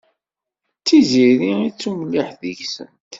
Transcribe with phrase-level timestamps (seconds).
[0.79, 2.97] D Tiziri i d tumliḥt deg-sent.